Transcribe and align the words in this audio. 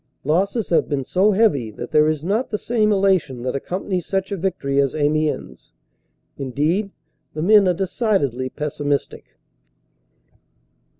Losses 0.23 0.69
have 0.69 0.89
been 0.89 1.05
so 1.05 1.31
heavy 1.33 1.69
that 1.69 1.91
there 1.91 2.07
is 2.07 2.23
not 2.23 2.49
the 2.49 2.57
same 2.57 2.91
elation 2.91 3.43
that 3.43 3.55
accompanies 3.55 4.07
such 4.07 4.31
a 4.31 4.35
victory 4.35 4.81
as 4.81 4.95
Amiens. 4.95 5.73
Indeed, 6.39 6.89
the 7.35 7.43
men 7.43 7.67
are 7.67 7.73
decidedly 7.75 8.49
pessimistic. 8.49 9.35